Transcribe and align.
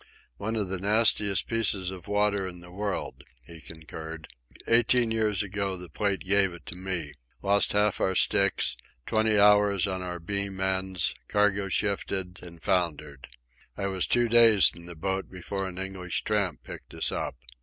"One 0.37 0.55
of 0.55 0.67
the 0.69 0.79
nastiest 0.79 1.45
pieces 1.45 1.91
of 1.91 2.07
water 2.07 2.47
in 2.47 2.59
the 2.61 2.71
world," 2.71 3.23
he 3.45 3.61
concurred. 3.61 4.29
"Eighteen 4.65 5.11
years 5.11 5.43
ago 5.43 5.77
the 5.77 5.89
Plate 5.89 6.21
gave 6.21 6.53
it 6.55 6.65
to 6.65 6.75
me—lost 6.75 7.73
half 7.73 8.01
our 8.01 8.15
sticks, 8.15 8.75
twenty 9.05 9.37
hours 9.39 9.85
on 9.85 10.01
our 10.01 10.19
beam 10.19 10.59
ends, 10.59 11.13
cargo 11.27 11.69
shifted, 11.69 12.39
and 12.41 12.63
foundered. 12.63 13.27
I 13.77 13.85
was 13.85 14.07
two 14.07 14.27
days 14.27 14.71
in 14.73 14.87
the 14.87 14.95
boat 14.95 15.29
before 15.29 15.67
an 15.67 15.77
English 15.77 16.23
tramp 16.23 16.63
picked 16.63 16.95
us 16.95 17.11
up. 17.11 17.35